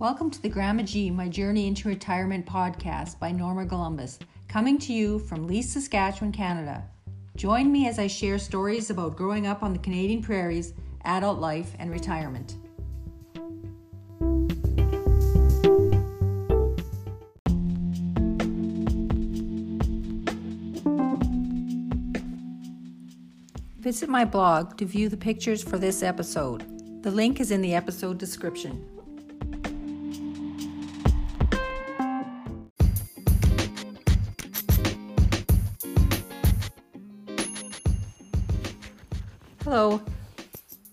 [0.00, 4.18] Welcome to the Grandma G My Journey into Retirement podcast by Norma Columbus,
[4.48, 6.84] coming to you from Leith, Saskatchewan, Canada.
[7.36, 10.72] Join me as I share stories about growing up on the Canadian prairies,
[11.04, 12.56] adult life, and retirement.
[23.80, 27.02] Visit my blog to view the pictures for this episode.
[27.02, 28.82] The link is in the episode description.
[39.64, 40.00] Hello.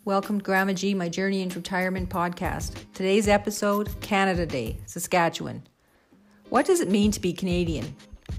[0.03, 2.75] Welcome to Grandma G, my Journey into Retirement podcast.
[2.93, 5.63] Today's episode Canada Day, Saskatchewan.
[6.49, 7.95] What does it mean to be Canadian?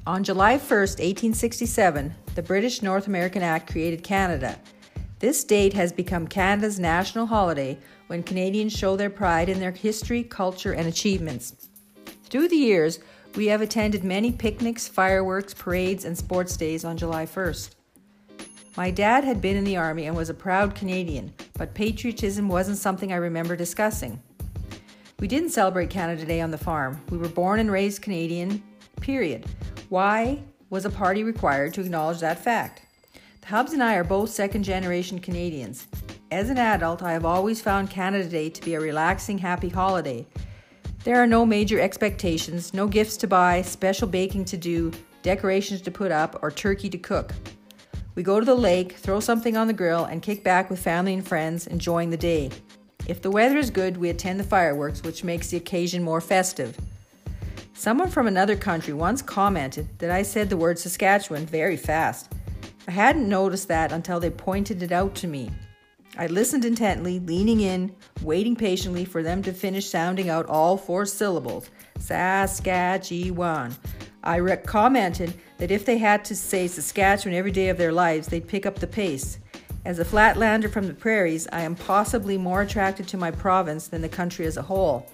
[0.07, 4.61] On July 1st, 1867, the British North American Act created Canada.
[5.19, 10.23] This date has become Canada's national holiday when Canadians show their pride in their history,
[10.23, 11.69] culture, and achievements.
[12.25, 12.99] Through the years,
[13.35, 17.77] we have attended many picnics, fireworks, parades, and sports days on July 1st.
[18.79, 22.79] My dad had been in the Army and was a proud Canadian, but patriotism wasn't
[22.79, 24.23] something I remember discussing.
[25.19, 27.03] We didn't celebrate Canada Day on the farm.
[27.11, 28.63] We were born and raised Canadian,
[29.01, 29.47] period.
[29.89, 30.39] Why
[30.71, 32.83] was a party required to acknowledge that fact?
[33.41, 35.89] The Hubs and I are both second generation Canadians.
[36.31, 40.25] As an adult, I have always found Canada Day to be a relaxing, happy holiday.
[41.03, 45.91] There are no major expectations, no gifts to buy, special baking to do, decorations to
[45.91, 47.35] put up, or turkey to cook.
[48.19, 51.15] We go to the lake, throw something on the grill, and kick back with family
[51.15, 52.51] and friends, enjoying the day.
[53.07, 56.77] If the weather is good, we attend the fireworks, which makes the occasion more festive.
[57.75, 62.33] Someone from another country once commented that I said the word Saskatchewan very fast.
[62.89, 65.53] I hadn't noticed that until they pointed it out to me.
[66.19, 71.07] I listened intently, leaning in, waiting patiently for them to finish sounding out all four
[71.07, 73.77] syllables Saskatchewan.
[74.29, 78.47] I commented that if they had to say Saskatchewan every day of their lives, they'd
[78.47, 79.39] pick up the pace.
[79.87, 84.03] As a flatlander from the prairies, I am possibly more attracted to my province than
[84.03, 85.11] the country as a whole.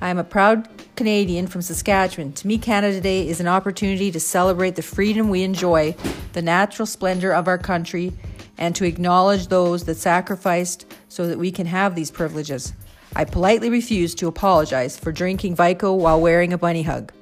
[0.00, 2.32] I am a proud Canadian from Saskatchewan.
[2.32, 5.94] To me, Canada Day is an opportunity to celebrate the freedom we enjoy,
[6.32, 8.12] the natural splendor of our country,
[8.58, 12.72] and to acknowledge those that sacrificed so that we can have these privileges.
[13.14, 17.12] I politely refuse to apologize for drinking Vico while wearing a bunny hug.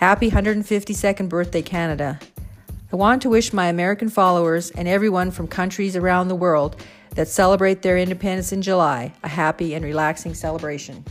[0.00, 2.18] Happy 152nd birthday, Canada.
[2.90, 6.74] I want to wish my American followers and everyone from countries around the world
[7.16, 11.04] that celebrate their independence in July a happy and relaxing celebration.